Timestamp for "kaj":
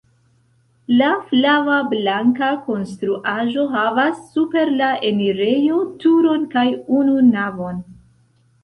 6.57-6.67